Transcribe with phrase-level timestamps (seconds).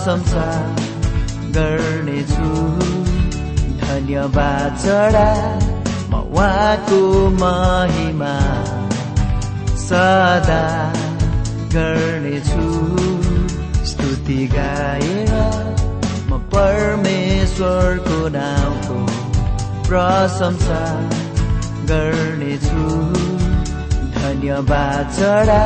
[0.00, 0.44] प्रशंसा
[1.54, 2.50] गर्नेछु।
[3.80, 5.32] धन्यवाद चढा
[6.10, 7.00] म उहाँको
[7.40, 8.32] महिमा
[9.84, 10.64] सदा
[11.76, 12.64] गर्नेछु।
[13.90, 15.32] स्तुति गाएर
[16.30, 18.98] म परमेश्वरको नाउँको
[19.88, 20.82] प्रशंसा
[21.92, 22.86] गर्नेछु।
[24.16, 25.64] धन्यवाद चढा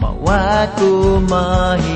[0.00, 0.92] म उहाँको
[1.32, 1.95] महिमा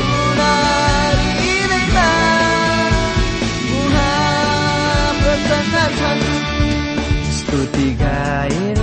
[5.99, 6.23] छन्
[7.39, 8.81] स्तुति गाएर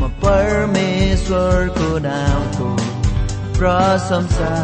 [0.00, 2.70] म परमेश्वरको नामको
[3.58, 4.54] प्रशंसा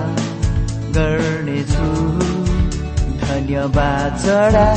[0.96, 1.90] गर्नेछु।
[3.22, 4.70] धन्यवाद चढा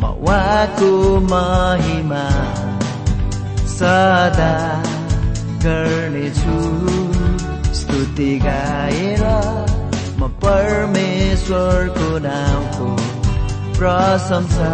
[0.00, 0.92] म उहाँको
[1.32, 2.26] महिमा
[3.78, 4.54] सदा
[5.64, 6.58] गर्नेछु।
[7.80, 9.24] स्तुति गाएर
[10.20, 12.88] म परमेश्वरको नामको
[13.78, 14.72] प्रशंसा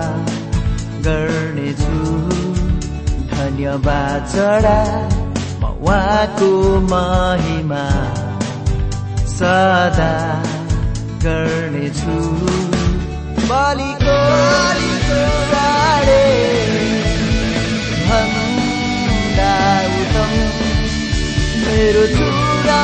[1.04, 1.96] गर्नेछु।
[3.32, 4.80] धन्यवाद चढा
[5.84, 6.50] उहाँको
[6.92, 7.84] महिमा
[9.34, 10.14] सदा
[11.24, 12.16] गर्नेछु।
[13.50, 14.18] बलिको
[15.50, 16.24] साडे
[18.08, 19.52] भन्दा
[19.98, 20.32] उत्तम
[21.64, 22.82] मेरो चुरा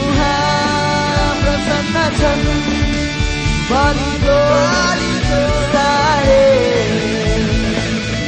[0.00, 2.77] उहाँ प्रसन्न छन्।
[5.72, 6.44] साडे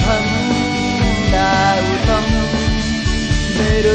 [0.02, 1.46] भन्दा
[1.92, 2.26] उत्तम
[3.56, 3.94] मेरो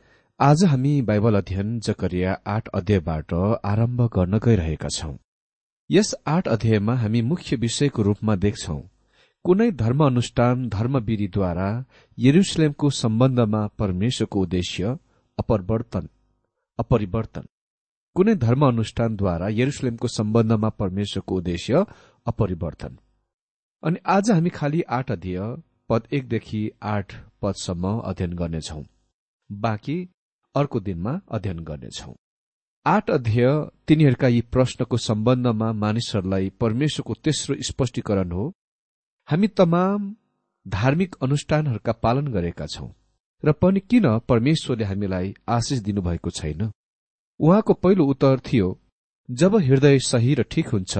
[0.43, 3.33] आज हामी बाइबल अध्ययन जकरिया आठ अध्यायबाट
[3.65, 5.15] आरम्भ गर्न गइरहेका छौं।
[5.89, 8.77] यस आठ अध्यायमा हामी मुख्य विषयको रूपमा देख्छौ
[9.45, 11.85] कुनै धर्म अनुष्ठान धर्मविधिद्वारा
[12.17, 14.97] यरुसलेमको सम्बन्धमा परमेश्वरको उद्देश्य
[15.39, 16.07] अपरिवर्तन
[16.79, 17.43] अपरिवर्तन।
[18.15, 21.85] कुनै धर्म अनुष्ठानद्वारा यरुसलेमको सम्बन्धमा परमेश्वरको उद्देश्य
[22.25, 22.97] अपरिवर्तन।
[23.83, 25.39] अनि आज हामी खालि आठ अध्यय
[25.89, 28.83] पद एकदेखि आठ पदसम्म अध्ययन गर्नेछौ।
[29.51, 29.99] बाँकी
[30.55, 32.13] अर्को दिनमा अध्ययन गर्नेछौ।
[32.85, 33.47] आठ अध्यय
[33.87, 38.51] तिनीहरूका यी प्रश्नको सम्बन्धमा मानिसहरूलाई परमेश्वरको तेस्रो स्पष्टीकरण हो।
[39.29, 40.15] हामी तमाम
[40.65, 42.89] धार्मिक अनुष्ठानहरूका पालन गरेका छौं।
[43.43, 46.71] र पनि किन परमेश्वरले हामीलाई आशिष दिनुभएको छैन?
[47.39, 48.77] उहाँको पहिलो उत्तर थियो
[49.29, 50.97] जब हृदय सही र ठिक हुन्छ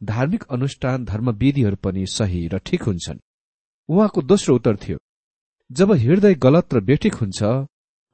[0.00, 3.18] धार्मिक अनुष्ठान धर्मविधिहरू पनि सही र ठिक हुन्छन्।
[3.88, 4.98] उहाँको दोस्रो उत्तर थियो
[5.70, 7.42] जब हृदय गलत र बेठिक हुन्छ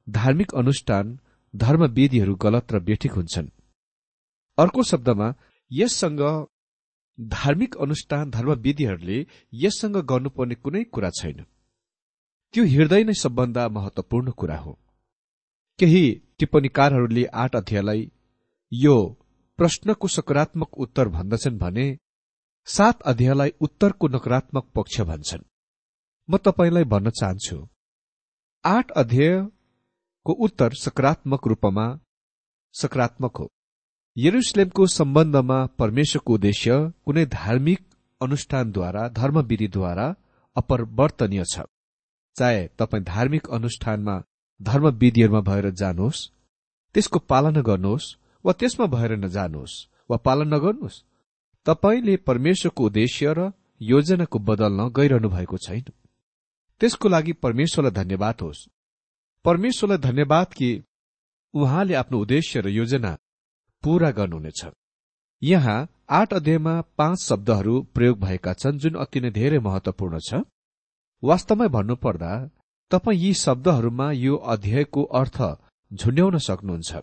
[0.09, 1.19] धार्मिक अनुष्ठान
[1.56, 3.49] धर्मविधिहरू गलत र बेठिक हुन्छन्।
[4.59, 5.35] अर्को शब्दमा
[5.71, 6.21] यससँग
[7.21, 11.45] धार्मिक अनुष्ठान धर्मविधिहरूले यससँग गर्नुपर्ने कुनै कुरा छैन।
[12.55, 14.79] त्यो हृदय नै सबभन्दा महत्वपूर्ण कुरा हो।
[15.79, 16.05] केही
[16.39, 18.11] टिप्पणीकारहरूले आठ अध्यायलाई
[18.73, 18.97] यो
[19.59, 21.87] प्रश्नको सकारात्मक उत्तर भन्दछन् भने
[22.69, 25.45] सात अध्यायलाई उत्तरको नकारात्मक पक्ष भन्छन्।
[26.29, 27.56] म तपाईँलाई भन्न चाहन्छु
[28.65, 29.47] आठ अध्याय
[30.26, 31.87] को उत्तर सकारात्मक रूपमा
[32.75, 33.49] सकारात्मक हो।
[34.17, 37.81] यरुसलेमको सम्बन्धमा परमेश्वरको उद्देश्य कुनै धार्मिक
[38.21, 40.06] अनुष्ठानद्वारा धर्मविधिद्वारा
[40.56, 41.67] अपरिवर्तनीय छ।
[42.37, 44.17] चाहे तपाईँ धार्मिक अनुष्ठानमा
[44.61, 46.29] धर्मविधिहरूमा भएर जानुहोस्
[46.94, 48.12] त्यसको पालना गर्नुहोस्
[48.44, 49.75] वा त्यसमा भएर नजानुहोस्
[50.11, 51.03] वा पालन नगर्नुहोस्
[51.67, 53.50] तपाईँले परमेश्वरको उद्देश्य र
[53.82, 55.85] योजनाको बदल्न गइरहनु भएको छैन।
[56.81, 58.69] त्यसको लागि परमेश्वरलाई धन्यवाद होस्।
[59.44, 60.70] परमेश्वरलाई धन्यवाद कि
[61.55, 63.17] उहाँले आफ्नो उद्देश्य र योजना
[63.85, 64.64] पूरा गर्नुहुनेछ।
[65.43, 65.79] यहाँ
[66.11, 70.41] आठ अध्यायमा पाँच शब्दहरू प्रयोग भएका छन् जुन अति नै धेरै महत्वपूर्ण छ।
[71.23, 72.32] वास्तवमै भन्नुपर्दा
[72.91, 75.38] तपाईँ यी शब्दहरूमा यो अध्यायको अर्थ
[75.93, 77.02] झुन्ड्याउन सक्नुहुन्छ।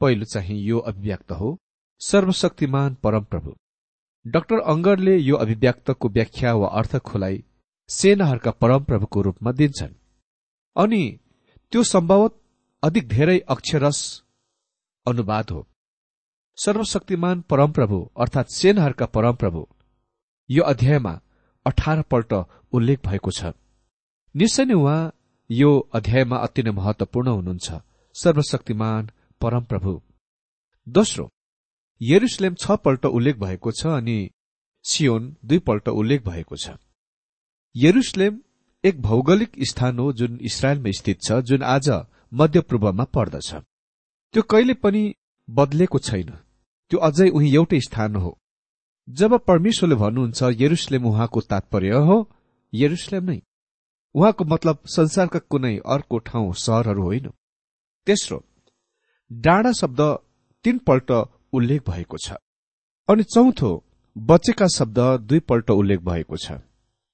[0.00, 1.58] पहिलो चाहिँ यो अभिव्यक्त हो
[2.00, 3.54] सर्वशक्तिमान परमप्रभु।
[4.26, 7.42] डाक्टर अङ्गरले यो अभिव्यक्तको व्याख्या वा अर्थ खुलाई
[7.88, 9.94] सेनाहरूका परमप्रभुको रूपमा दिन्छन्।
[10.76, 11.02] अनि
[11.72, 12.34] त्यो सम्भवत
[12.82, 13.98] अधिक धेरै अक्षरस
[15.06, 15.60] अनुवाद हो।
[16.58, 19.62] सर्वशक्तिमान परमप्रभु अर्थात् सेनहरूका परमप्रभु
[20.50, 21.14] यो अध्यायमा
[21.66, 22.32] अठार पल्ट
[22.72, 23.52] उल्लेख भएको छ।
[24.34, 25.12] निश्चय नै उहाँ
[25.50, 27.80] यो अध्यायमा अति नै महत्वपूर्ण हुनुहुन्छ
[28.14, 29.10] सर्वशक्तिमान
[29.40, 29.92] परमप्रभु।
[30.86, 31.28] दोस्रो
[32.00, 34.18] यरुसलेम छ पल्ट उल्लेख भएको छ अनि
[34.84, 36.76] सियोन दुईपल्ट उल्लेख भएको छ।
[37.74, 38.40] यरुसलेम
[38.84, 41.88] एक भौगोलिक स्थान हो जुन इसरायलमा स्थित छ जुन आज
[42.34, 43.50] मध्यपूर्वमा पर्दछ।
[44.34, 45.02] त्यो कहिले पनि
[45.48, 46.30] बदलेको छैन।
[46.90, 48.30] त्यो अझै उही एउटै स्थान हो।
[49.08, 52.16] जब परमेश्वरले भन्नुहुन्छ यरुसलेम उहाँको तात्पर्य हो
[52.72, 53.38] यरुसलेम नै।
[54.14, 57.30] उहाँको मतलब संसारका कुनै अर्को ठाउँ सहरहरू होइन।
[58.06, 58.42] तेस्रो
[59.30, 60.00] डाँडा शब्द
[60.64, 61.10] तीनपल्ट
[61.52, 62.42] उल्लेख भएको छ।
[63.08, 63.70] अनि चौथो
[64.16, 66.58] बचेका शब्द दुईपल्ट उल्लेख भएको छ।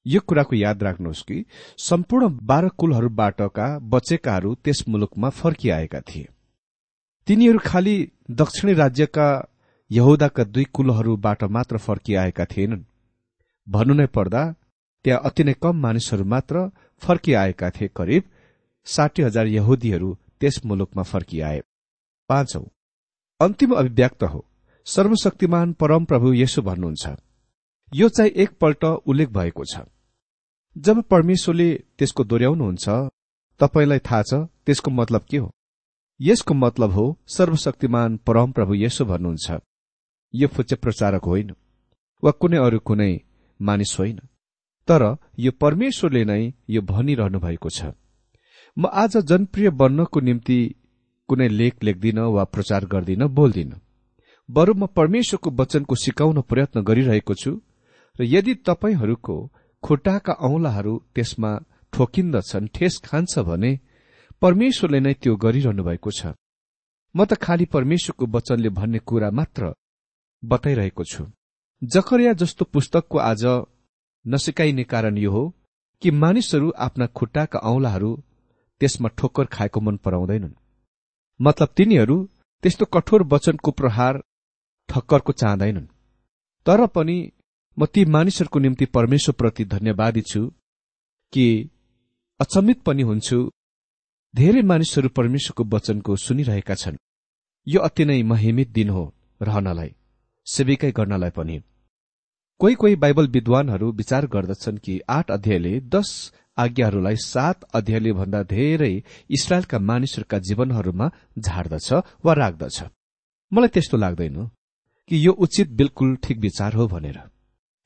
[0.08, 1.44] यो कुराको याद राख्नुहोस् कि
[1.78, 6.28] सम्पूर्ण बाह्र कुलहरूबाटका बचेकाहरू त्यस मुलुकमा फर्किआएका थिए।
[7.28, 7.96] तिनीहरू खालि
[8.32, 9.28] दक्षिणी राज्यका
[9.90, 12.84] यहुदाका दुई कुलहरूबाट मात्र फर्किआएका थिएनन्।
[13.66, 14.42] भन्नु नै पर्दा
[15.04, 16.68] त्यहाँ अति नै कम मानिसहरू मात्र
[17.02, 18.22] फर्किआएका थिए करिब
[18.86, 21.60] साठी हजार यहुदीहरू त्यस मुलुकमा फर्किआए।
[22.30, 22.64] पाँचौ
[23.40, 24.44] अन्तिम अभिव्यक्त हो
[24.86, 27.06] सर्वशक्तिमान परमप्रभु यसो भन्नुहुन्छ।
[27.92, 29.84] यो चाहिँ एकपल्ट उल्लेख भएको छ।
[30.76, 32.88] जब परमेश्वरले त्यसको दोहोऱ्याउनुहुन्छ
[33.60, 34.34] तपाईँलाई थाहा छ
[34.66, 35.50] त्यसको मतलब के हो?
[36.20, 39.58] यसको मतलब हो सर्वशक्तिमान परमप्रभु यसो भन्नुहुन्छ।
[40.34, 41.50] यो फुच्चे प्रचारक होइन
[42.22, 43.12] वा कुनै अरू कुनै
[43.60, 44.18] मानिस होइन।
[44.88, 45.02] तर
[45.38, 47.92] यो परमेश्वरले नै यो भनिरहनु भएको छ।
[48.76, 50.58] म आज जनप्रिय बन्नको निम्ति
[51.28, 53.72] कुनै लेख लेख्दिन वा प्रचार गर्दिन बोल्दिन।
[54.48, 57.50] बरु म परमेश्वरको वचनको सिकाउन प्रयत्न गरिरहेको छु
[58.16, 59.34] र यदि तपाईँहरूको
[59.82, 61.50] खुट्टाका औंलाहरू त्यसमा
[61.92, 63.72] ठोकिन्दछन् ठेस खान्छ भने
[64.42, 66.20] परमेश्वरले नै त्यो गरिरहनु भएको छ।
[67.14, 69.62] म त खालि परमेश्वरको वचनले भन्ने कुरा मात्र
[70.42, 71.24] बताइरहेको छु।
[71.82, 73.42] जकरिया जस्तो पुस्तकको आज
[74.24, 75.42] नसिकाइने कारण यो हो
[76.02, 78.10] कि मानिसहरू आफ्ना खुट्टाका औंलाहरू
[78.80, 80.58] त्यसमा ठोक्कर खाएको मन पराउँदैनन्।
[81.40, 82.16] मतलब तिनीहरू
[82.62, 84.22] त्यस्तो कठोर वचनको प्रहार
[84.88, 85.86] ठक्करको चाहँदैनन्।
[86.66, 87.16] तर पनि
[87.78, 90.40] म ती मानिसहरूको निम्ति परमेश्वरप्रति धन्यवादी छु
[91.32, 91.70] कि
[92.40, 93.38] अचम्मित पनि हुन्छु।
[94.34, 96.96] धेरै मानिसहरू परमेश्वरको वचनको सुनिरहेका छन्।
[97.66, 99.04] यो अति नै महिमित दिन हो
[99.42, 99.94] रहनलाई
[100.46, 101.60] सेविकै गर्नलाई पनि।
[102.60, 109.02] कोही कोही बाइबल विद्वानहरू विचार गर्दछन् कि आठ अध्यायले दश आज्ञाहरूलाई सात अध्यायले भन्दा धेरै
[109.30, 111.92] इसरायलका मानिसहरूका जीवनहरूमा झार्दछ
[112.24, 112.82] वा राख्दछ।
[113.52, 114.46] मलाई त्यस्तो लाग्दैन
[115.10, 117.18] कि यो उचित बिल्कुल ठिक विचार हो भनेर।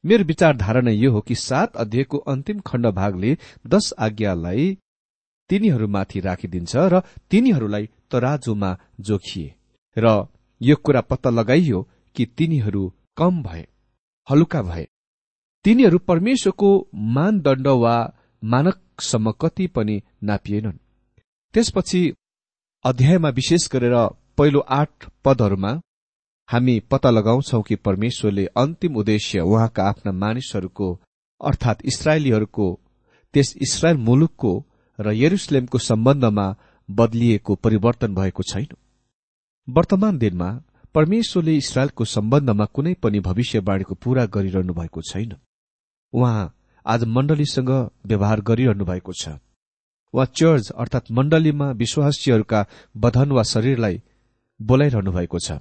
[0.04, 4.64] मेरो विचारधारा नै यो हो कि सात अध्यायको अन्तिम खण्ड भागले दश आज्ञालाई
[5.50, 9.54] तिनीहरूमाथि राखिदिन्छ र तिनीहरूलाई तराजुमा जोखिए।
[9.96, 10.06] र
[10.60, 11.80] यो कुरा पत्ता लगाइयो
[12.16, 12.82] कि तिनीहरू
[13.16, 13.66] कम भए
[14.28, 14.86] हलुका भए।
[15.64, 16.70] तिनीहरू परमेश्वरको
[17.14, 17.94] मानदण्ड वा
[18.42, 20.82] मानकसम्म कति पनि नापिएनन्।
[21.54, 22.02] त्यसपछि
[22.84, 23.96] अध्यायमा विशेष गरेर
[24.38, 24.90] पहिलो आठ
[25.24, 25.72] पदहरूमा
[26.48, 31.00] हामी पत्ता लगाउँछौ कि परमेश्वरले अन्तिम उद्देश्य उहाँका आफ्ना मानिसहरूको
[31.40, 32.66] अर्थात इसरायलीहरूको
[33.34, 34.52] त्यस इसरायल मुलुकको
[34.98, 36.46] र यरुसलेमको सम्बन्धमा
[36.90, 38.66] बदलिएको परिवर्तन भएको छैन।
[39.68, 40.50] वर्तमान दिनमा
[40.94, 45.32] परमेश्वरले इसरायलको सम्बन्धमा कुनै पनि भविष्यवाणीको पूरा गरिरहनु भएको छैन।
[46.12, 46.54] उहाँ
[46.86, 47.70] आज मण्डलीसँग
[48.06, 49.28] व्यवहार गरिरहनु भएको छ।
[50.14, 54.02] वा चर्च अर्थात मण्डलीमा विश्वासीहरूका बधन वा शरीरलाई
[54.60, 55.52] बोलाइरहनु भएको छ।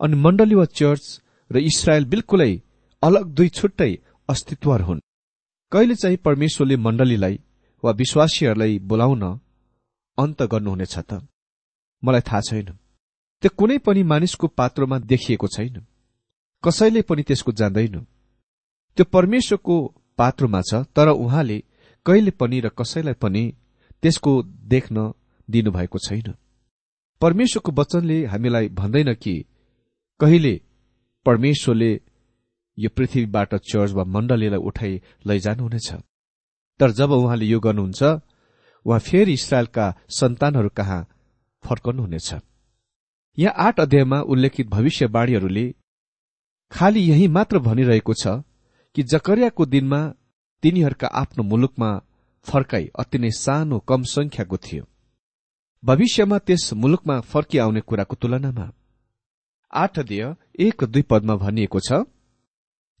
[0.00, 1.04] अनि मण्डली वा चर्च
[1.50, 2.52] र इसरायल बिल्कुलै
[3.02, 3.92] अलग दुई छुट्टै
[4.28, 5.00] अस्तित्वहरू हुन्।
[5.72, 7.40] कहिले चाहिँ परमेश्वरले मण्डलीलाई
[7.84, 9.22] वा विश्वासीहरूलाई बोलाउन
[10.18, 11.20] अन्त गर्नुहुनेछ त?
[12.04, 12.68] मलाई थाहा छैन।
[13.42, 15.86] त्यो कुनै पनि मानिसको पात्रमा देखिएको छैन।
[16.64, 17.96] कसैले पनि त्यसको जान्दैन।
[18.96, 19.76] त्यो परमेश्वरको
[20.18, 21.58] पात्रमा छ तर उहाँले
[22.06, 23.42] कहिले पनि र कसैलाई पनि
[24.02, 25.12] त्यसको देख्न
[25.50, 26.34] दिनुभएको छैन।
[27.20, 29.34] परमेश्वरको वचनले हामीलाई भन्दैन कि
[30.20, 30.60] कहिले
[31.26, 31.92] परमेश्वरले
[32.78, 35.88] यो पृथ्वीबाट चर्च वा मण्डलीलाई उठाइ लैजानुहुनेछ।
[36.80, 38.02] तर जब उहाँले यो गर्नुहुन्छ
[38.86, 41.00] उहाँ फेरि इसरायलका सन्तानहरू कहाँ
[41.64, 42.34] फर्कनुहुनेछ।
[43.38, 45.66] यहाँ आठ अध्यायमा उल्लेखित भविष्यवाणीहरूले
[46.72, 48.26] खालि यही मात्र भनिरहेको छ
[48.96, 50.00] कि जकरियाको दिनमा
[50.62, 51.90] तिनीहरूका आफ्नो मुलुकमा
[52.46, 54.84] फर्काई अति नै सानो कम संख्याको थियो।
[55.82, 58.66] भविष्यमा त्यस मुलुकमा फर्किआउने कुराको तुलनामा
[59.74, 61.92] आठ अध्यय एक दुई पदमा भनिएको छ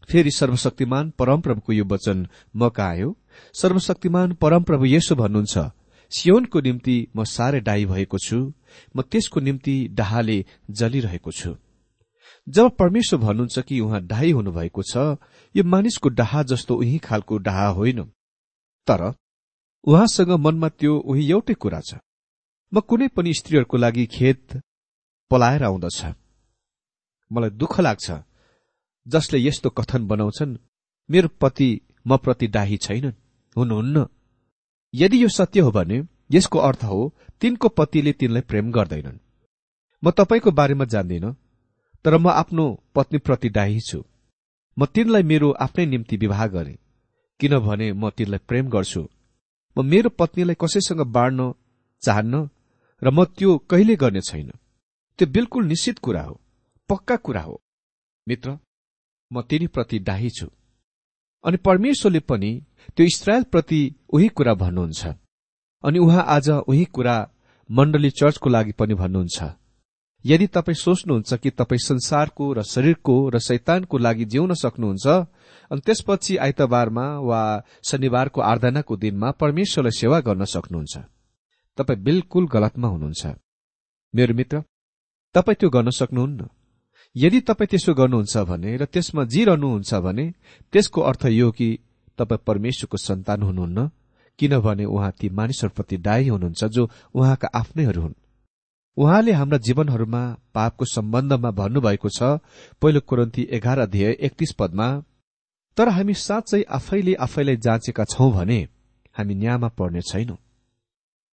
[0.08, 2.26] फेरि सर्वशक्तिमान परमप्रभुको यो वचन
[2.56, 3.16] मका आयो
[3.54, 5.58] सर्वशक्तिमान परमप्रभु यसो भन्नुहुन्छ
[6.10, 8.38] सियोनको निम्ति म साह्रै डाही भएको छु
[8.96, 11.54] म त्यसको निम्ति डाहाले जलिरहेको छु।
[12.46, 15.06] जब परमेश्वर भन्नुहुन्छ कि उहाँ डाही हुनुभएको छ
[15.54, 18.02] यो मानिसको डाहा जस्तो उही खालको डाहा होइन।
[18.88, 19.12] तर
[19.86, 22.02] उहाँसँग मनमा त्यो उही एउटै कुरा छ।
[22.72, 24.60] म कुनै पनि स्त्रीहरूको लागि खेत
[25.30, 26.23] पलाएर आउँदछ।
[27.30, 28.10] मलाई दुःख लाग्छ।
[29.06, 30.56] जसले यस्तो कथन बनाउँछन्
[31.08, 31.68] मेरो पति
[32.06, 33.12] म प्रति डाही छैनन्।
[33.56, 34.06] हुनुहुन्न।
[34.94, 36.02] यदि यो सत्य हो भने
[36.32, 39.18] यसको अर्थ हो तिनको पतिले तिनलाई प्रेम गर्दैनन्।
[40.02, 41.32] म तपाईँको बारेमा जान्दिन
[42.04, 42.64] तर म आफ्नो
[42.94, 44.04] पत्नीप्रति डाही छु।
[44.78, 46.78] म तिनलाई मेरो आफ्नै निम्ति विवाह गरे
[47.40, 49.08] किनभने म तिनलाई प्रेम गर्छु।
[49.76, 51.52] म मेरो पत्नीलाई कसैसँग बाँड्न
[52.02, 52.48] चाहन्न
[53.02, 54.50] र म त्यो कहिले गर्ने छैन।
[55.18, 56.40] त्यो बिल्कुल निश्चित कुरा हो।
[56.88, 57.60] पक्का कुरा हो।
[58.28, 58.58] मित्र
[59.32, 60.46] म तिनीप्रति डाही छु।
[61.44, 62.50] अनि परमेश्वरले पनि
[62.96, 63.80] त्यो इसरायलप्रति
[64.12, 65.06] उही कुरा भन्नुहुन्छ।
[65.84, 67.16] अनि उहाँ आज उही कुरा
[67.70, 69.42] मण्डली चर्चको लागि पनि भन्नुहुन्छ।
[70.24, 75.06] यदि तपाईँ सोच्नुहुन्छ कि तपाईँ संसारको र शरीरको र शैतानको लागि जिउन सक्नुहुन्छ
[75.70, 77.40] अनि त्यसपछि आइतबारमा वा
[77.90, 80.94] शनिबारको आराधनाको दिनमा परमेश्वरलाई सेवा गर्न सक्नुहुन्छ
[81.78, 83.22] तपाईँ बिल्कुल गलतमा हुनुहुन्छ।
[84.14, 84.62] मेरो मित्र
[85.34, 86.48] तपाईँ त्यो गर्न सक्नुहुन्न।
[87.16, 90.24] यदि तपाईँ त्यसो गर्नुहुन्छ भने र त्यसमा जिरहनुहुन्छ भने
[90.72, 91.68] त्यसको अर्थ यो कि
[92.18, 93.90] तपाईँ परमेश्वरको सन्तान हुनुहुन्न
[94.38, 98.14] किनभने उहाँ ती मानिसहरूप्रति दायी हुनुहुन्छ जो उहाँका आफ्नैहरू हुन्।
[98.96, 100.22] उहाँले हाम्रा जीवनहरूमा
[100.54, 102.22] पापको सम्बन्धमा भन्नुभएको छ
[102.82, 104.88] पहिलो कुरन्ती एघार अध्याय एकतीस पदमा
[105.76, 108.58] तर हामी साँच्चै आफैले आफैलाई जाँचेका छौं भने
[109.14, 110.43] हामी न्यायमा पर्ने छैनौं।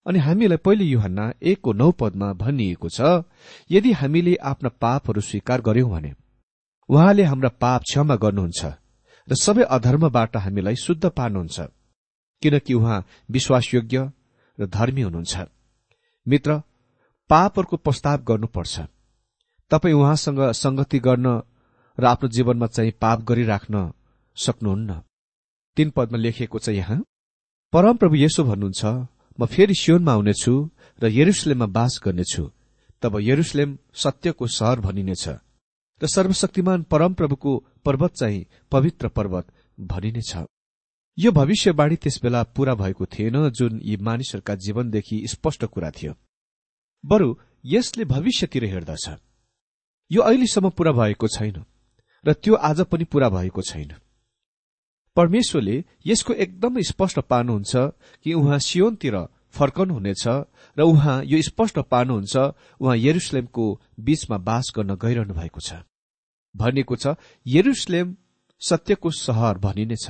[0.05, 3.23] अनि हामीलाई पहिले युहन्ना एकको नौ पदमा भनिएको छ
[3.71, 6.11] यदि हामीले आफ्ना पापहरू स्वीकार गर्यौं भने
[6.89, 8.61] उहाँले हाम्रा पाप क्षमा गर्नुहुन्छ
[9.27, 11.67] र सबै अधर्मबाट हामीलाई शुद्ध पार्नुहुन्छ
[12.41, 14.11] किनकि उहाँ विश्वासयोग्य
[14.57, 15.35] र धर्मी हुनुहुन्छ।
[16.25, 16.57] मित्र
[17.29, 18.79] पापहरूको प्रस्ताव गर्नुपर्छ।
[19.71, 21.27] तपाईँ उहाँसँग संगति गर्न
[21.97, 23.91] र आफ्नो जीवनमा चाहिँ पाप गरिराख्न
[24.37, 25.01] सक्नुहुन्न।
[25.77, 26.99] तीन पदमा लेखिएको छ यहाँ
[27.73, 28.83] परमप्रभु यसो भन्नुहुन्छ
[29.39, 30.53] म फेरि सियोनमा आउनेछु
[31.01, 32.43] र यरुसलेममा बास गर्नेछु।
[33.01, 35.27] तब यरुसलेम सत्यको सहर भनिनेछ
[36.01, 37.51] र सर्वशक्तिमान परमप्रभुको
[37.85, 39.45] पर्वत चाहिँ पवित्र पर्वत
[39.79, 40.35] भनिनेछ।
[41.17, 46.13] यो भविष्यवाणी त्यसबेला पूरा भएको थिएन जुन यी मानिसहरूका जीवनदेखि स्पष्ट कुरा थियो।
[47.03, 47.35] बरु
[47.65, 49.09] यसले भविष्यतिर हेर्दछ।
[50.11, 51.63] यो अहिलेसम्म पूरा भएको छैन
[52.25, 53.91] र त्यो आज पनि पूरा भएको छैन।
[55.17, 57.75] परमेश्वरले यसको एकदम स्पष्ट पार्नुहुन्छ
[58.25, 59.15] कि उहाँ सियोनतिर
[59.55, 60.27] फर्कनुहुनेछ
[60.77, 62.37] र उहाँ यो स्पष्ट पार्नुहुन्छ
[62.81, 63.65] उहाँ यरुसलेमको
[63.99, 65.83] बीचमा बास गर्न गइरहनु भएको छ।
[66.55, 67.15] भनिएको छ
[67.45, 68.15] यरुसलेम
[68.61, 70.09] सत्यको सहर भनिनेछ।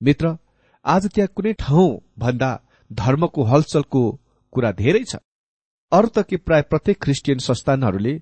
[0.00, 0.36] मित्र
[0.84, 2.50] आज त्यहाँ कुनै ठाउँ भन्दा
[2.90, 4.02] धर्मको हलचलको
[4.52, 5.16] कुरा धेरै छ।
[5.92, 8.18] अरू त के प्राय प्रत्येक क्रिस्चियन संस्थानहरूले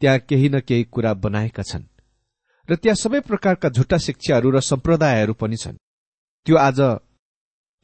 [0.00, 1.84] त्यहाँ केही न केही कुरा बनाएका छन्।
[2.68, 5.76] र त्यहाँ सबै प्रकारका झुट्टा शिक्षाहरू र सम्प्रदायहरू पनि छन्।
[6.46, 6.80] त्यो आज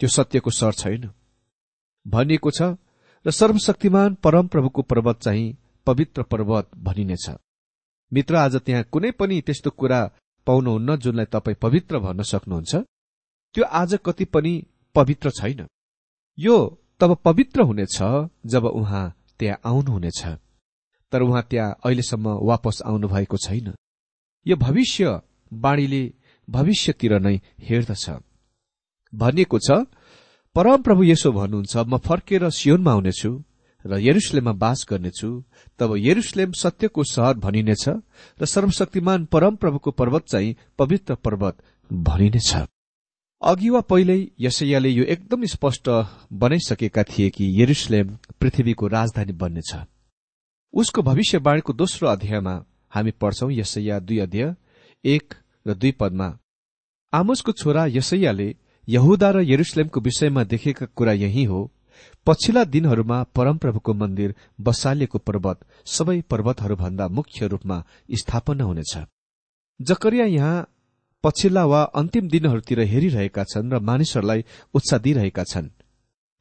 [0.00, 1.10] त्यो सत्यको सर छैन।
[2.06, 2.62] भनिएको छ
[3.24, 5.56] र सर्वशक्तिमान परमप्रभुको पर्वत चाहिँ
[5.86, 7.30] पवित्र पर्वत भनिनेछ।
[8.12, 10.00] मित्र आज त्यहाँ कुनै पनि त्यस्तो कुरा
[10.46, 12.74] पाउनुहुन्न जुनलाई तपाईँ पवित्र भन्न सक्नुहुन्छ?
[13.54, 14.54] त्यो आज कति पनि
[14.94, 15.66] पवित्र छैन।
[16.38, 16.56] यो
[17.00, 17.98] तब पवित्र हुनेछ
[18.46, 19.04] जब उहाँ
[19.38, 20.24] त्यहाँ आउनुहुनेछ।
[21.12, 23.74] तर उहाँ त्यहाँ अहिलेसम्म वापस आउनु भएको छैन।
[24.46, 25.20] यो भविष्य
[25.52, 26.02] बाणीले
[26.48, 28.06] भविष्यतिर नै हेर्दछ।
[29.12, 29.70] भनिएको छ
[30.56, 33.30] परमप्रभु यसो भन्नुहुन्छ म फर्केर सियोनमा आउनेछु
[33.84, 35.28] र यरुसलेममा बास गर्नेछु।
[35.78, 37.84] तब यरुसलेम सत्यको सहर भनिनेछ
[38.40, 41.56] र सर्वशक्तिमान परमप्रभुको पर्वत चाहिँ पवित्र पर्वत
[41.90, 42.50] भनिनेछ।
[43.42, 45.88] अघि वा पहिल्यै यसैयाले यो एकदम स्पष्ट
[46.32, 49.70] बनाइसकेका थिए कि यरुसलेम पृथ्वीको राजधानी बन्नेछ।
[50.74, 52.54] उसको भविष्यवाणीको दोस्रो अध्यायमा
[52.92, 54.54] हामी पढ्छौं यसैया दुई अध्याय
[55.04, 55.34] एक
[55.66, 56.28] र दुई पदमा।
[57.12, 58.54] आमोसको छोरा यसैयाले
[58.88, 61.60] यहुदा र यरुसलेमको विषयमा देखेका कुरा यही हो।
[62.26, 68.94] पछिल्ला दिनहरूमा परमप्रभुको मन्दिर बसालिएको पर्वत सबै पर्वतहरूभन्दा मुख्य रूपमा स्थापना हुनेछ।
[69.80, 70.68] जकरिया यहाँ
[71.24, 75.68] पछिल्ला वा अन्तिम दिनहरूतिर हेरिरहेका छन् र मानिसहरूलाई उत्साह दिइरहेका छन्।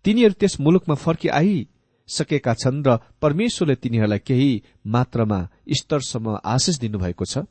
[0.05, 4.51] तिनीहरू त्यस मुलुकमा फर्की आइसकेका छन् र परमेश्वरले तिनीहरूलाई केही
[4.87, 5.39] मात्रामा
[5.71, 7.45] स्तरसम्म आशिष दिनुभएको छ।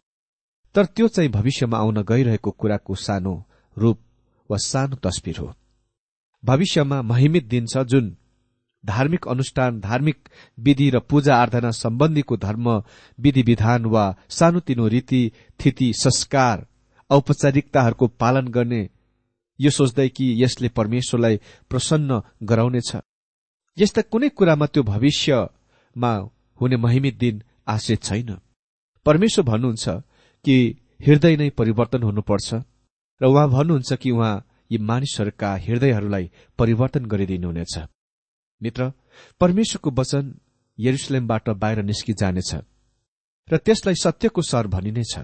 [0.75, 3.35] तर त्यो चाहिँ भविष्यमा आउन गइरहेको कुराको सानो
[3.77, 3.99] रूप
[4.51, 5.53] वा सानो तस्विर हो।
[6.43, 8.17] भविष्यमा महिमित दिन छ जुन
[8.85, 10.29] धार्मिक अनुष्ठान धार्मिक
[10.59, 12.69] विधि र पूजा आराधना सम्बन्धीको धर्म
[13.19, 16.67] विधि विधान वा सानोतिनो रीति थिति संस्कार
[17.11, 18.89] औपचारिकताहरूको पालन गर्ने
[19.61, 21.37] यो सोच्दै कि यसले परमेश्वरलाई
[21.71, 22.97] प्रसन्न गराउनेछ।
[23.77, 26.13] यस्ता कुनै कुरामा त्यो भविष्यमा
[26.61, 28.31] हुने महिमित दिन आश्रित छैन।
[29.07, 29.89] परमेश्वर भन्नुहुन्छ
[30.45, 30.57] कि
[31.01, 32.49] हृदय नै परिवर्तन हुनुपर्छ
[33.21, 34.35] र उहाँ भन्नुहुन्छ कि उहाँ
[34.73, 37.75] यी मानिसहरूका हृदयहरूलाई परिवर्तन गरिदिनुहुनेछ।
[38.61, 38.93] मित्र
[39.41, 40.25] परमेश्वरको वचन
[40.79, 42.51] यरुसलेमबाट बाहिर निस्किजानेछ
[43.49, 45.15] र त्यसलाई सत्यको सर भनिनेछ।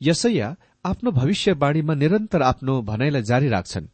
[0.00, 0.48] यसैया
[0.84, 3.86] आफ्नो भविष्यवाणीमा निरन्तर आफ्नो भनाइलाई जारी राख्छन्।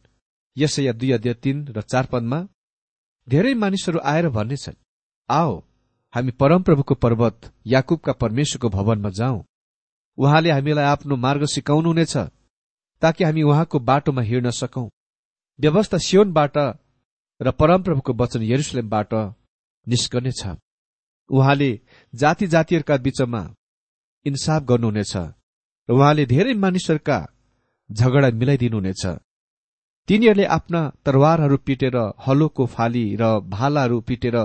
[0.57, 2.39] यसैया दुई अध्यय तीन र चार पदमा
[3.27, 4.81] धेरै मानिसहरू आएर भन्नेछन्
[5.29, 5.53] आओ
[6.13, 9.43] हामी परमप्रभुको पर्वत याकुबका परमेश्वरको भवनमा जाउँ।
[10.17, 12.17] उहाँले हामीलाई आफ्नो मार्ग सिकाउनुहुनेछ
[13.01, 14.87] ताकि हामी उहाँको बाटोमा हिँड्न सकौं।
[15.59, 16.57] व्यवस्था सियोनबाट
[17.41, 19.13] र परमप्रभुको वचन यरुसलेमबाट
[19.87, 20.41] निस्कनेछ।
[21.29, 21.71] उहाँले
[22.13, 23.41] जाति जातिहरूका बीचमा
[24.25, 27.17] इन्साफ गर्नुहुनेछ र उहाँले धेरै मानिसहरूका
[27.89, 29.03] झगडा मिलाइदिनुहुनेछ।
[30.09, 31.95] तिनीहरूले आफ्ना तरवारहरू पिटेर
[32.27, 34.35] हलोको फाली र भालाहरू पिटेर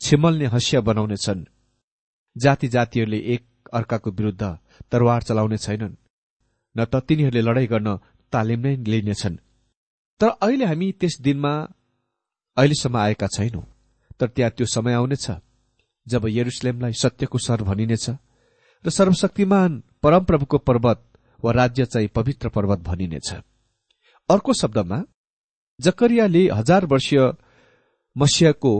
[0.00, 1.44] छिमल्ने हँसिया बनाउनेछन्।
[2.36, 4.42] जाति जातिहरूले एक अर्काको विरूद्ध
[4.92, 5.94] तरवार चलाउने छैनन्
[6.76, 7.88] न त तिनीहरूले लडाईँ गर्न
[8.32, 9.36] तालिम नै लिनेछन्।
[10.20, 11.52] तर अहिले हामी त्यस दिनमा
[12.56, 13.64] अहिलेसम्म आएका छैनौं
[14.20, 15.26] तर त्यहाँ त्यो समय आउनेछ
[16.06, 18.06] जब यरुसलेमलाई सत्यको सर भनिनेछ
[18.84, 20.98] र सर्वशक्तिमान परमप्रभुको पर्वत
[21.42, 23.28] वा राज्य चाहिँ पवित्र पर्वत भनिनेछ।
[24.28, 25.02] अर्को शब्दमा
[25.80, 27.20] जकरियाले हजार वर्षीय
[28.16, 28.72] मसियाको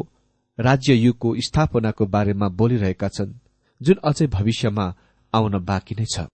[0.58, 3.34] राज्य युगको स्थापनाको बारेमा बोलिरहेका छन्
[3.80, 4.86] जुन अझै भविष्यमा
[5.34, 6.26] आउन बाँकी नै छ।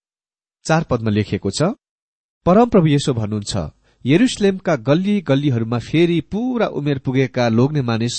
[0.66, 1.68] चार पदमा लेखिएको छ
[2.46, 3.64] परमप्रभु यसो भन्नुहुन्छ
[4.04, 8.16] यरुसलेमका गल्ली गल्लीहरूमा फेरि पूरा उमेर पुगेका लोग्ने मानिस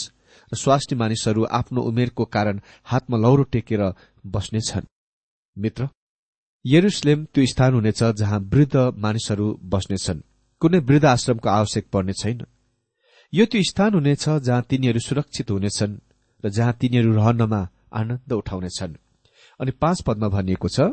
[0.51, 3.81] र स्वास्थ्य मानिसहरू आफ्नो उमेरको कारण हातमा लौरो टेकेर
[4.27, 4.91] बस्नेछन्
[5.57, 5.87] मित्र
[6.65, 10.21] यरुसलेम त्यो स्थान हुनेछ जहाँ वृद्ध मानिसहरू बस्नेछन्
[10.63, 12.41] कुनै वृद्ध आश्रमको आवश्यक पर्ने छैन।
[13.33, 15.93] यो त्यो स्थान हुनेछ जहाँ तिनीहरू सुरक्षित हुनेछन्
[16.43, 17.61] र जहाँ तिनीहरू रहनमा
[17.93, 18.93] आनन्द उठाउनेछन्।
[19.59, 20.91] अनि पाँच पदमा भनिएको छ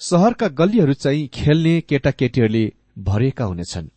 [0.00, 2.64] सहरका गल्लीहरू चाहिँ खेल्ने केटाकेटीहरूले
[2.98, 3.88] भरिएका हुनेछन्।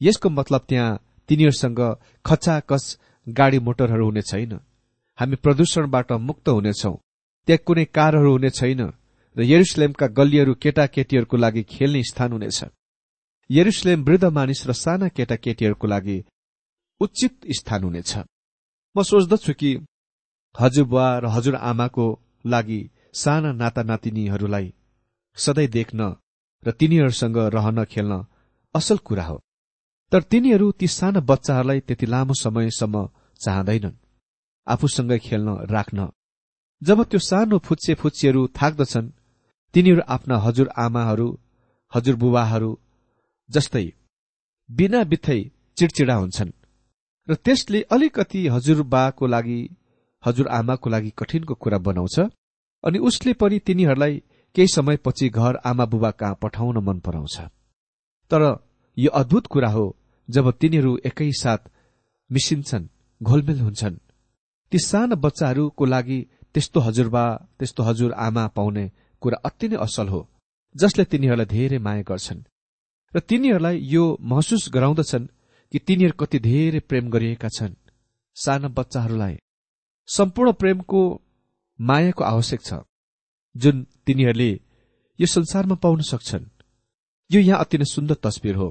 [0.00, 1.80] यसको मतलब त्यहाँ तिनीहरूसँग
[2.24, 2.84] खचाखच
[3.26, 4.52] गाडी मोटरहरू हुने छैन।
[5.18, 6.92] हामी प्रदूषणबाट मुक्त हुनेछौ।
[7.48, 8.80] त्यहाँ कुनै कारहरू हुने छैन
[9.36, 12.58] र यरुसलेमका गल्लीहरू केटाकेटीहरूको लागि खेल्ने स्थान हुनेछ।
[13.50, 16.18] यरुसलेम वृद्ध मानिस र साना केटाकेटीहरूको लागि
[17.00, 18.12] उचित स्थान हुनेछ।
[18.96, 19.70] म सोच्दछु कि
[20.54, 22.06] हजुरबुवा र हजुर आमाको
[22.46, 22.80] लागि
[23.14, 24.66] साना नाता नातिनीहरूलाई
[25.36, 26.00] सधैँ देख्न
[26.62, 28.24] र तिनीहरूसँग रहन खेल्न
[28.74, 29.36] असल कुरा हो।
[30.12, 33.08] तर तिनीहरू ती साना बच्चाहरूलाई त्यति लामो समयसम्म
[33.40, 34.00] चाहँदैनन्।
[34.66, 36.08] आफूसँगै खेल्न राख्न।
[36.82, 39.14] जब त्यो सानो फुच्चे फुच्चीहरू थाक्दछन्
[39.74, 41.28] तिनीहरू आफ्ना हजुर आमाहरू
[41.92, 42.70] हजुर बुबाहरू
[43.50, 43.86] जस्तै
[44.68, 45.40] बिना बित्थै
[45.76, 46.50] चिडचिडा हुन्छन्।
[47.28, 49.60] र त्यसले अलिकति हजुरबाको लागि
[50.22, 52.16] हजुर आमाको लागि कठिनको कुरा बनाउँछ
[52.84, 54.14] अनि उसले पनि तिनीहरूलाई
[54.54, 57.36] केही समयपछि घर आमा बुबा कहाँ पठाउन मन पराउँछ।
[58.30, 58.42] तर
[58.96, 59.84] यो अद्भुत कुरा हो
[60.28, 61.70] जब तिनीहरू एकैसाथ
[62.30, 62.88] मिसिन्छन्
[63.20, 63.96] घोलमेल हुन्छन्।
[64.72, 66.18] ती साना बच्चाहरूको लागि
[66.54, 67.24] त्यस्तो हजुरबा
[67.58, 68.84] त्यस्तो हजुर आमा पाउने
[69.22, 70.20] कुरा अति नै असल हो
[70.74, 72.40] जसले तिनीहरूलाई धेरै माया गर्छन्।
[73.14, 75.26] र तिनीहरूलाई यो महसुस गराउँदछन्
[75.72, 77.74] कि तिनीहरू कति धेरै प्रेम गरिएका छन्।
[78.36, 79.36] साना बच्चाहरूलाई
[80.08, 81.00] सम्पूर्ण प्रेमको
[81.78, 82.80] मायाको आवश्यक छ
[83.54, 84.50] जुन तिनीहरूले
[85.18, 86.44] यो संसारमा पाउन सक्छन्।
[87.30, 88.68] यो यहाँ अति नै सुन्दर तस्विर हो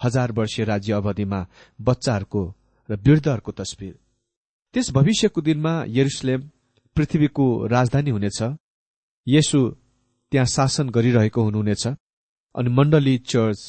[0.00, 1.40] हजार वर्षीय राज्य अवधिमा
[1.78, 2.42] बच्चाहरूको
[2.88, 3.94] र वृद्धहरूको तस्विर।
[4.74, 6.40] त्यस भविष्यको दिनमा यरुसलेम
[6.96, 8.40] पृथ्वीको राजधानी हुनेछ।
[9.26, 9.60] यसु
[10.32, 11.84] त्यहाँ शासन गरिरहेको हुनुहुनेछ।
[12.54, 13.60] अनि मण्डली चर्च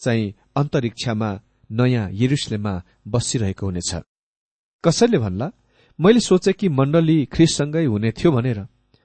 [0.00, 1.30] चाहिँ अन्तरिक्षमा
[1.70, 2.74] नयाँ यरुसलेममा
[3.12, 3.90] बसिरहेको हुनेछ।
[4.84, 5.48] कसैले भन्ला
[5.98, 8.58] मैले सोचे कि मण्डली ख्रिससँगै हुने थियो भनेर।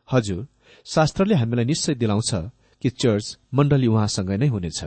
[0.09, 0.47] हजुर
[0.85, 2.31] शास्त्रले हामीलाई निश्चय दिलाउँछ
[2.81, 4.79] कि चर्च मण्डली उहाँसँगै नै हुनेछ।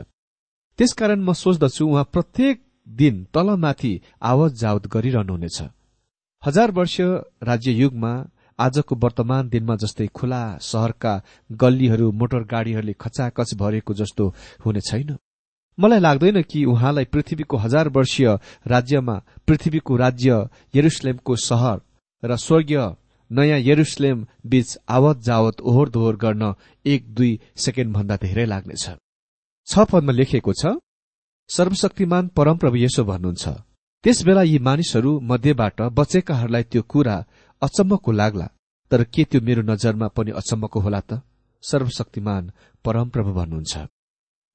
[0.79, 2.57] त्यसकारण म सोच्दछु उहाँ प्रत्येक
[2.87, 5.59] दिन तलमाथि आवत जावत गरिरहनुहुनेछ।
[6.43, 6.95] हजार वर्ष
[7.43, 8.13] राज्य युगमा
[8.59, 11.13] आजको वर्तमान दिनमा जस्तै खुला शहरका
[11.49, 14.27] गल्लीहरू मोटर गाड़ीहरूले खचाखच भरेको जस्तो
[14.65, 15.17] हुने छैन।
[15.77, 18.27] मलाई लाग्दैन कि उहाँलाई पृथ्वीको हजार वर्षीय
[18.67, 19.15] राज्यमा
[19.47, 21.77] पृथ्वीको राज्य यरुसलेमको सहर
[22.23, 22.81] र स्वर्गीय
[23.31, 26.53] नयाँ यरुसलेम बीच आवत जावत ओहोर दोहोर गर्न
[26.85, 28.85] एक दुई सेकेण्ड भन्दा धेरै लाग्नेछ।
[29.67, 30.75] छ पदमा लेखिएको छ
[31.49, 33.47] सर्वशक्तिमान परमप्रभु यसो भन्नुहुन्छ।
[34.03, 37.15] त्यसबेला यी मानिसहरू मध्येबाट बचेकाहरूलाई त्यो कुरा
[37.61, 38.47] अचम्मको लाग्ला
[38.91, 41.21] तर के त्यो मेरो नजरमा पनि अचम्मको होला त?
[41.63, 42.51] सर्वशक्तिमान
[42.85, 43.77] परमप्रभु भन्नुहुन्छ।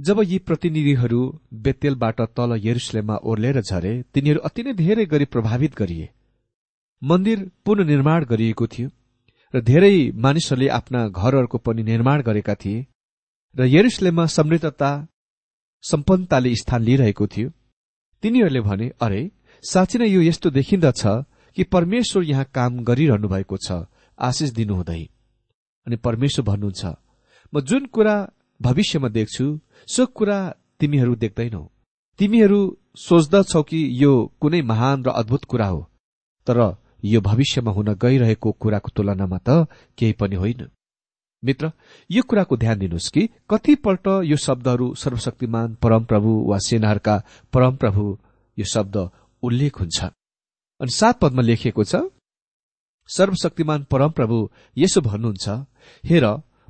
[0.00, 1.20] जब यी प्रतिनिधिहरू
[1.64, 6.08] बेतेलबाट तल यरुसलेममा ओर्लेर झरे तिनीहरू अति नै धेरै गरी प्रभावित गरिए।
[7.02, 8.88] मन्दिर पुननिर्माण गरिएको थियो
[9.54, 12.86] र धेरै मानिसहरूले आफ्ना घरहरूको पनि निर्माण गरेका थिए
[13.56, 14.90] र यरुसलेममा समृद्धता
[15.84, 17.48] सम्पन्नताले स्थान लिइरहेको थियो।
[18.22, 19.20] तिनीहरूले भने अरे
[19.64, 21.02] साँच्ची नै यो यस्तो देखिन्दछ
[21.56, 23.84] कि परमेश्वर यहाँ काम गरिरहनु भएको छ
[24.18, 25.02] आशिष दिनुहुँदै।
[25.86, 26.84] अनि परमेश्वर भन्नुहुन्छ
[27.52, 28.16] म जुन कुरा
[28.60, 29.46] भविष्यमा देख्छु
[29.88, 30.38] सो कुरा
[30.80, 31.62] तिमीहरू देख्दैनौ।
[32.18, 32.60] तिमीहरू
[32.98, 35.80] सोच्दछौ कि यो कुनै महान र अद्भुत कुरा हो
[36.46, 36.58] तर
[37.04, 39.66] यो भविष्यमा हुन गइरहेको कुराको तुलनामा त
[39.98, 40.68] केही पनि होइन।
[41.42, 41.70] मित्र
[42.10, 47.16] यो कुराको ध्यान दिनुहोस् कि कतिपल्ट यो शब्दहरू सर्वशक्तिमान परमप्रभु वा सेनाहरूका
[47.52, 48.04] परमप्रभु
[48.58, 48.96] यो शब्द
[49.42, 49.98] उल्लेख हुन्छ।
[50.80, 51.94] अनि सात पदमा लेखिएको छ
[53.08, 54.38] सर्वशक्तिमान परमप्रभु
[54.76, 55.46] यसो भन्नुहुन्छ
[56.04, 56.24] हेर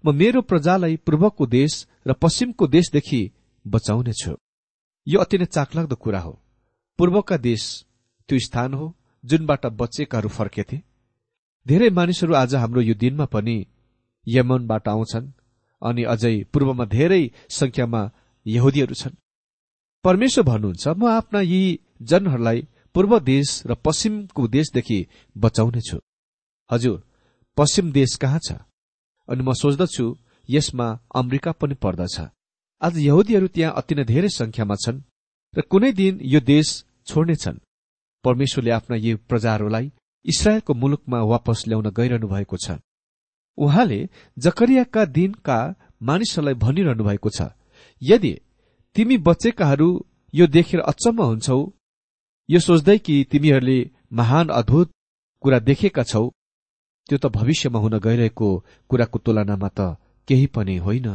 [0.05, 1.73] म मेरो प्रजालाई पूर्वको देश
[2.07, 3.21] र पश्चिमको देशदेखि
[3.65, 4.33] बचाउनेछु।
[5.07, 6.33] यो अति नै चाकलाग्दो कुरा हो।
[6.99, 7.63] पूर्वका देश
[8.29, 8.87] त्यो स्थान हो
[9.25, 10.77] जुनबाट बचेकाहरू फर्केथे।
[11.67, 13.57] धेरै मानिसहरू आज हाम्रो यो दिनमा पनि
[14.27, 15.33] यमनबाट आउँछन्
[15.83, 18.03] अनि अझै पूर्वमा धेरै संख्यामा
[18.47, 19.17] यहुदीहरू छन्।
[20.05, 21.63] परमेश्वर भन्नुहुन्छ म आफ्ना यी
[22.03, 22.59] जनहरूलाई
[22.95, 24.99] पूर्व देश र पश्चिमको देशदेखि
[25.37, 25.99] बचाउनेछु
[26.71, 27.03] हजुर
[27.57, 28.53] पश्चिम देश कहाँ छ?
[29.29, 30.07] अनि म सोच्दछु
[30.49, 32.17] यसमा अमेरिका पनि पर्दछ।
[32.83, 35.03] आज यहुदीहरू त्यहाँ अति नै धेरै संख्यामा छन्
[35.55, 36.69] र कुनै दिन यो देश
[37.07, 37.63] छोड्नेछन्
[38.25, 39.91] परमेश्वरले आफ्ना यी प्रजाहरूलाई
[40.25, 42.79] इसरायलको मुलुकमा वापस ल्याउन गइरहनु भएको छ।
[43.59, 44.01] उहाँले
[44.37, 45.59] जकरियाका दिनका
[46.03, 47.49] मानिसहरूलाई भनिरहनु भएको छ
[48.03, 48.33] यदि
[48.97, 49.89] तिमी बचेकाहरू
[50.35, 51.59] यो देखेर अचम्म हुन्छौ
[52.49, 53.79] यो सोच्दै कि तिमीहरूले
[54.13, 54.89] महान अद्भुत
[55.43, 56.25] कुरा देखेका छौ
[57.09, 58.49] त्यो त भविष्यमा हुन गइरहेको
[58.91, 59.81] कुराको तुलनामा त
[60.29, 61.09] केही पनि होइन।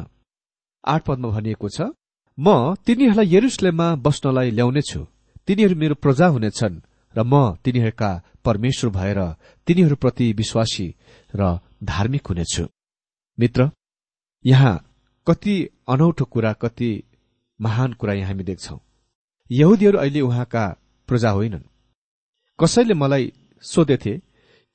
[0.84, 1.80] आठ पदमा भनिएको छ
[2.38, 5.02] म तिनीहरूलाई यरुसलेममा बस्नलाई ल्याउनेछु।
[5.48, 6.82] तिनीहरू मेरो प्रजा हुनेछन्
[7.16, 8.12] र म तिनीहरूका
[8.46, 9.20] परमेश्वर भएर
[9.68, 10.88] तिनीहरूप्रति विश्वासी
[11.34, 11.42] र
[11.84, 12.66] धार्मिक हुनेछु।
[13.38, 13.70] मित्र
[14.46, 14.76] यहाँ
[15.28, 15.56] कति
[15.90, 16.92] अनौठो कुरा कति
[17.60, 18.76] महान कुरा यहाँ हामी देख्छौ।
[19.50, 20.66] यहुदीहरू अहिले उहाँका
[21.10, 21.68] प्रजा होइनन्।
[22.60, 23.32] कसैले मलाई
[23.64, 24.14] सोधेथे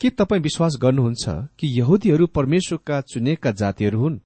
[0.00, 1.24] के तपाईँ विश्वास गर्नुहुन्छ
[1.58, 4.20] कि यहुदीहरू परमेश्वरका चुनेका जातिहरू हुन्?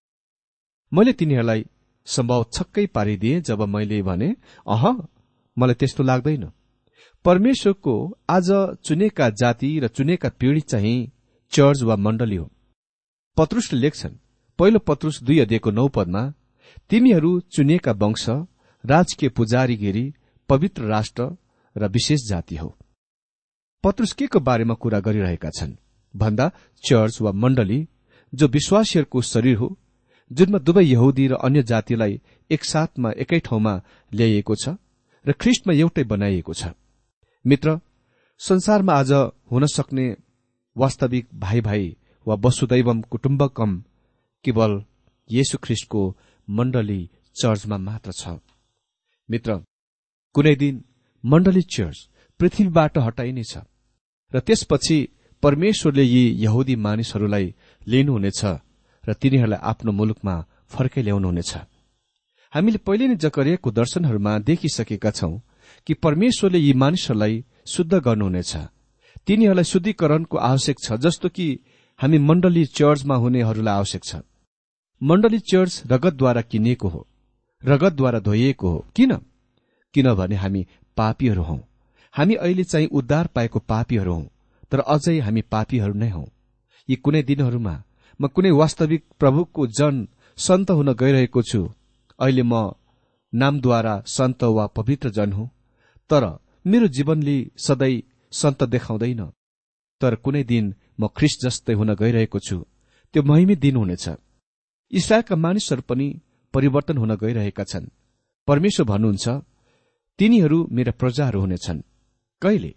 [0.93, 1.65] मैले तिनीहरूलाई
[2.07, 4.29] सम्भव छक्कै पारिदिए जब मैले भने
[4.67, 4.85] अह
[5.57, 6.45] मलाई त्यस्तो लाग्दैन।
[7.25, 7.95] परमेश्वरको
[8.31, 8.49] आज
[8.85, 11.11] चुनेका जाति र चुनेका पिढ़ी चाहिँ
[11.53, 12.47] चर्च वा मण्डली हो
[13.37, 14.15] पत्रुसले लेख्छन्
[14.59, 16.23] पहिलो पत्रुस दुई अध्ययको नौ पदमा
[16.91, 18.25] तिमीहरू चुनिएका वंश
[18.85, 20.05] राजकीय पुजारीगिरी
[20.49, 21.25] पवित्र राष्ट्र
[21.79, 22.77] र विशेष जाति हो।
[23.85, 25.77] पत्रुस के को बारेमा कुरा गरिरहेका छन्?
[26.15, 26.51] भन्दा
[26.85, 27.87] चर्च वा मण्डली
[28.33, 29.69] जो विश्वासीहरूको शरीर हो
[30.31, 33.75] जुनमा दुवै यहुदी र अन्य जातिलाई एकसाथमा एकै ठाउँमा
[34.13, 34.77] ल्याइएको छ
[35.25, 36.75] र ख्रिस्टमा एउटै बनाइएको छ।
[37.45, 37.81] मित्र
[38.41, 39.13] संसारमा आज
[39.51, 40.07] हुन सक्ने
[40.77, 43.71] वास्तविक भाइ भाइ वा वसुदैवम कुटुम्बकम
[44.45, 44.73] केवल
[45.63, 46.03] ख्रिस्टको
[46.49, 47.01] मण्डली
[47.37, 48.39] चर्चमा मात्र छ।
[49.29, 49.57] मित्र
[50.35, 50.85] कुनै दिन
[51.25, 51.99] मण्डली चर्च
[52.41, 53.53] पृथ्वीबाट हटाइनेछ
[54.33, 54.99] र त्यसपछि
[55.43, 57.55] परमेश्वरले यी यहुदी मानिसहरूलाई
[57.87, 58.41] लिनुहुनेछ
[59.05, 60.35] र तिनीहरूलाई आफ्नो मुलुकमा
[60.69, 61.53] फर्कै ल्याउनुहुनेछ
[62.53, 65.33] हामीले पहिले नै जकरिएको दर्शनहरूमा देखिसकेका छौं
[65.87, 68.53] कि परमेश्वरले यी मानिसहरूलाई शुद्ध गर्नुहुनेछ।
[69.27, 71.47] तिनीहरूलाई शुद्धिकरणको आवश्यक छ जस्तो कि
[72.01, 74.17] हामी मण्डली चर्चमा हुनेहरूलाई आवश्यक छ।
[75.03, 77.01] मण्डली चर्च रगतद्वारा किनिएको हो
[77.63, 79.13] रगतद्वारा धोइएको हो। किन?
[79.95, 81.59] किनभने हामी पापीहरू हौ।
[82.15, 84.23] हामी अहिले चाहिँ उद्धार पाएको पापीहरू हौ
[84.73, 86.25] तर अझै हामी पापीहरू नै हौ।
[86.89, 87.75] यी कुनै दिनहरूमा
[88.21, 89.97] म कुनै वास्तविक प्रभुको जन
[90.39, 91.61] सन्त हुन गइरहेको छु।
[92.19, 92.55] अहिले म
[93.33, 95.49] नामद्वारा सन्त वा पवित्र जन हुँ
[96.11, 96.25] तर
[96.67, 99.23] मेरो जीवनले सधैँ सन्त देखाउँदैन।
[100.01, 100.65] तर कुनै दिन
[101.01, 102.57] म ख्रिस्ट जस्तै हुन गइरहेको छु।
[103.15, 104.07] त्यो महिमी दिन हुनेछ।
[104.93, 106.09] इसरायलका मानिसहरू पनि
[106.55, 107.91] परिवर्तन हुन गइरहेका छन्।
[108.49, 109.27] परमेश्वर भन्नुहुन्छ
[110.19, 111.81] तिनीहरू मेरा प्रजाहरू हुनेछन्।
[112.43, 112.75] कहिले?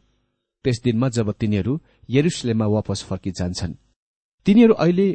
[0.65, 1.73] त्यस दिनमा जब तिनीहरू
[2.10, 3.73] यरुसलेममा वापस फर्किजान्छन्।
[4.45, 5.08] तिनीहरू अहिले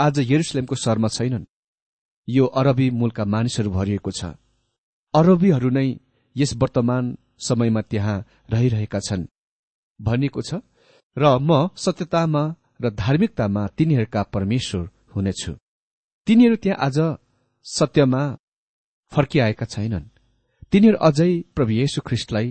[0.00, 1.44] आज यरुसलेमको शरमा छैनन्।
[2.28, 4.24] यो अरबी मूलका मानिसहरू भरिएको छ।
[5.14, 5.88] अरबीहरू नै
[6.36, 7.04] यस वर्तमान
[7.38, 9.28] समयमा त्यहाँ रहिरहेका छन्।
[10.00, 10.50] भनिएको छ
[11.16, 12.42] र म सत्यतामा
[12.82, 15.52] र धार्मिकतामा तिनीहरूका परमेश्वर हुनेछु।
[16.26, 16.98] तिनीहरू त्यहाँ आज
[17.66, 18.22] सत्यमा
[19.12, 20.17] फर्किआएका छैनन्।
[20.72, 22.48] तिनीहरू अझै प्रभु येशु ख्रिष्टलाई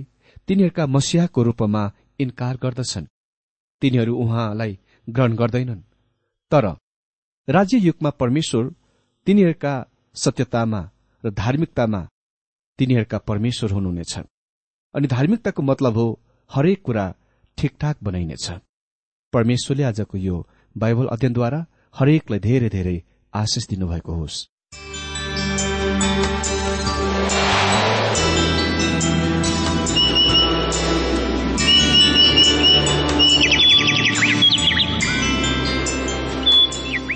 [0.47, 1.83] तिनीहरूका मसियाको रूपमा
[2.19, 3.05] इन्कार गर्दछन्।
[3.81, 5.81] तिनीहरू उहाँलाई ग्रहण गर्दैनन्।
[6.51, 6.65] तर
[7.47, 8.63] राज्य युगमा परमेश्वर
[9.27, 9.73] तिनीहरूका
[10.15, 10.81] सत्यतामा
[11.23, 12.01] र धार्मिकतामा
[12.79, 14.13] तिनीहरूका परमेश्वर हुनुहुनेछ।
[14.95, 16.07] अनि धार्मिकताको मतलब हो
[16.49, 17.05] हरेक कुरा
[17.57, 18.45] ठिकठाक बनाइनेछ।
[19.33, 20.35] परमेश्वरले आजको यो
[20.75, 22.97] बाइबल अध्ययनद्वारा हरेकलाई धेरै धेरै
[23.33, 24.45] आशिष दिनुभएको होस्।